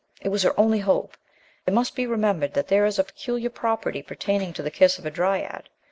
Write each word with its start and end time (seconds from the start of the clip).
It 0.19 0.29
was 0.29 0.41
her 0.41 0.59
only 0.59 0.79
hope! 0.79 1.15
It 1.67 1.75
must 1.75 1.95
be 1.95 2.07
remembered 2.07 2.55
that 2.55 2.69
there 2.69 2.87
is 2.87 2.97
a 2.97 3.03
peculiar 3.03 3.51
property 3.51 4.01
pertaining 4.01 4.51
to 4.53 4.63
the 4.63 4.71
kiss 4.71 4.97
of 4.97 5.05
a 5.05 5.11
dryad. 5.11 5.69